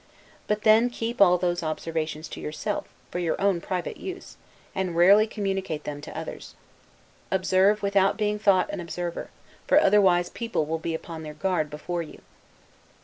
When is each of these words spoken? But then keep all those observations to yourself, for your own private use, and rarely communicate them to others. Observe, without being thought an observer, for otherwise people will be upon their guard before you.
But 0.47 0.63
then 0.63 0.89
keep 0.89 1.21
all 1.21 1.37
those 1.37 1.61
observations 1.61 2.27
to 2.29 2.41
yourself, 2.41 2.87
for 3.11 3.19
your 3.19 3.39
own 3.39 3.61
private 3.61 3.97
use, 3.97 4.35
and 4.73 4.95
rarely 4.97 5.27
communicate 5.27 5.83
them 5.83 6.01
to 6.01 6.17
others. 6.17 6.55
Observe, 7.29 7.83
without 7.83 8.17
being 8.17 8.39
thought 8.39 8.71
an 8.71 8.79
observer, 8.79 9.29
for 9.67 9.79
otherwise 9.79 10.31
people 10.31 10.65
will 10.65 10.79
be 10.79 10.95
upon 10.95 11.21
their 11.21 11.35
guard 11.35 11.69
before 11.69 12.01
you. 12.01 12.19